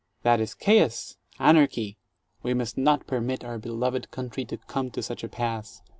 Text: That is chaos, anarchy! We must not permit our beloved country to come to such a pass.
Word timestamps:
That 0.23 0.41
is 0.41 0.55
chaos, 0.55 1.17
anarchy! 1.37 1.99
We 2.41 2.55
must 2.55 2.75
not 2.75 3.05
permit 3.05 3.43
our 3.43 3.59
beloved 3.59 4.09
country 4.09 4.45
to 4.45 4.57
come 4.57 4.89
to 4.89 5.03
such 5.03 5.23
a 5.23 5.29
pass. 5.29 5.83